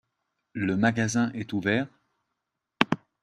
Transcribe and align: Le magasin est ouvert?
Le 0.55 0.77
magasin 0.77 1.29
est 1.35 1.53
ouvert? 1.53 1.87